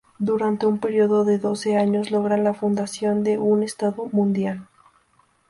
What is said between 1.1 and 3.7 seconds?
de doce años logran la fundación de un